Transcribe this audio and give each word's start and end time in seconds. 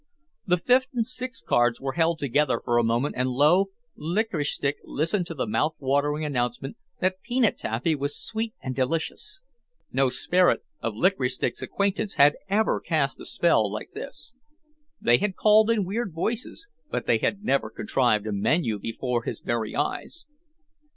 The 0.47 0.57
fifth 0.57 0.87
and 0.95 1.05
sixth 1.05 1.45
cards 1.45 1.79
were 1.79 1.91
held 1.91 2.17
together 2.17 2.59
for 2.65 2.79
a 2.79 2.83
moment 2.83 3.13
and 3.15 3.29
lo, 3.29 3.67
Licorice 3.95 4.51
Stick 4.55 4.77
listened 4.83 5.27
to 5.27 5.35
the 5.35 5.45
mouth 5.45 5.75
watering 5.77 6.25
announcement 6.25 6.75
that 7.01 7.21
peanut 7.21 7.59
taffy 7.59 7.93
was 7.93 8.17
sweet 8.19 8.55
and 8.63 8.75
delicious. 8.75 9.41
No 9.91 10.09
"sperrit" 10.09 10.63
of 10.81 10.95
Licorice 10.95 11.35
Stick's 11.35 11.61
acquaintance 11.61 12.15
had 12.15 12.35
ever 12.49 12.79
cast 12.79 13.19
a 13.19 13.25
spell 13.25 13.71
like 13.71 13.91
this. 13.93 14.33
They 14.99 15.19
had 15.19 15.35
called 15.35 15.69
in 15.69 15.85
weird 15.85 16.13
voices 16.15 16.67
but 16.89 17.05
they 17.05 17.19
had 17.19 17.43
never 17.43 17.69
contrived 17.69 18.25
a 18.25 18.31
menu 18.31 18.79
before 18.79 19.25
his 19.25 19.39
very 19.39 19.75
eyes. 19.75 20.25